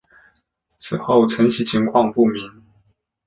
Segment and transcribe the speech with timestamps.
[0.79, 2.63] 此后承袭情况不明。